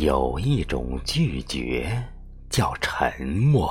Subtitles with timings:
[0.00, 2.02] 有一种拒绝
[2.48, 3.70] 叫沉默，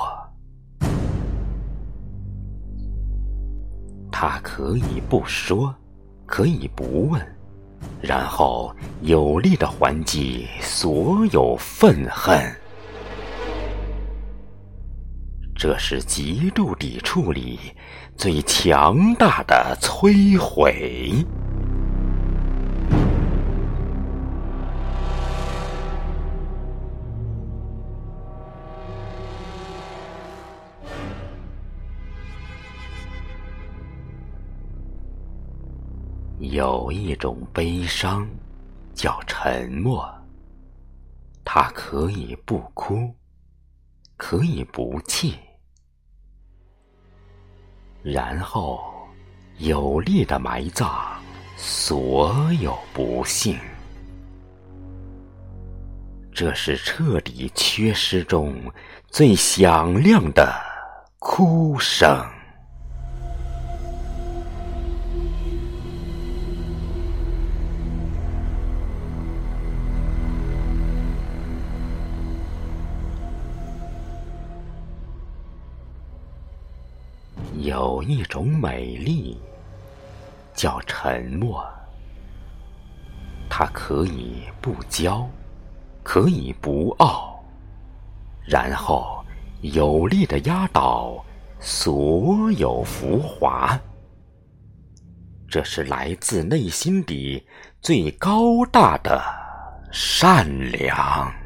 [4.12, 5.74] 他可以不说，
[6.26, 7.20] 可以不问，
[8.00, 8.72] 然后
[9.02, 12.40] 有力的还击所有愤恨。
[15.56, 17.58] 这是极度抵触里
[18.16, 21.26] 最强大的摧毁。
[36.40, 38.26] 有一种悲伤，
[38.94, 40.10] 叫沉默。
[41.44, 43.14] 它可以不哭，
[44.16, 45.34] 可以不泣，
[48.02, 48.80] 然后
[49.58, 51.20] 有力的埋葬
[51.58, 53.58] 所有不幸。
[56.32, 58.54] 这是彻底缺失中
[59.08, 60.50] 最响亮的
[61.18, 62.24] 哭声。
[77.60, 79.38] 有一种美丽，
[80.54, 81.62] 叫沉默。
[83.50, 85.26] 它可以不骄，
[86.02, 87.44] 可以不傲，
[88.46, 89.22] 然后
[89.60, 91.22] 有力的压倒
[91.58, 93.78] 所有浮华。
[95.46, 97.46] 这是来自内心底
[97.82, 99.22] 最高大的
[99.92, 101.39] 善良。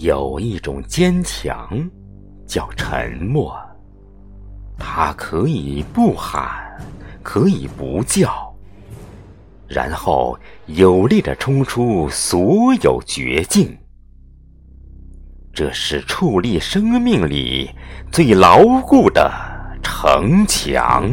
[0.00, 1.68] 有一种坚强，
[2.46, 3.52] 叫沉默。
[4.78, 6.78] 它可以不喊，
[7.20, 8.54] 可以不叫，
[9.66, 13.76] 然后有力的冲出所有绝境。
[15.52, 17.68] 这是矗立生命里
[18.12, 19.28] 最牢固的
[19.82, 21.10] 城墙。